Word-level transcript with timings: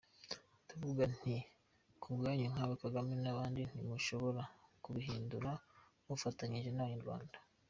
Ndavuga 0.65 1.03
nti 1.15 1.35
kubwanyu, 2.01 2.45
nkawe 2.53 2.75
Kagame 2.83 3.13
n’abandi 3.23 3.61
ntimushobora 3.69 4.41
kubihindura 4.83 5.51
mudafatanyije 6.05 6.69
n’Abanyarwanda. 6.73 7.37